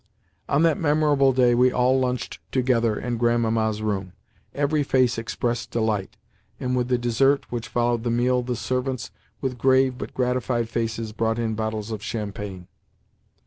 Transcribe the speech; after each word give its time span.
On 0.49 0.63
that 0.63 0.79
memorable 0.79 1.31
day 1.31 1.53
we 1.53 1.71
all 1.71 1.99
lunched 1.99 2.39
together 2.51 2.99
in 2.99 3.17
Grandmamma's 3.19 3.83
room. 3.83 4.13
Every 4.51 4.81
face 4.81 5.19
expressed 5.19 5.69
delight, 5.69 6.17
and 6.59 6.75
with 6.75 6.87
the 6.87 6.97
dessert 6.97 7.45
which 7.51 7.67
followed 7.67 8.01
the 8.03 8.09
meal 8.09 8.41
the 8.41 8.55
servants, 8.55 9.11
with 9.41 9.59
grave 9.59 9.99
but 9.99 10.15
gratified 10.15 10.69
faces, 10.69 11.11
brought 11.13 11.37
in 11.37 11.53
bottles 11.53 11.91
of 11.91 12.01
champagne. 12.01 12.67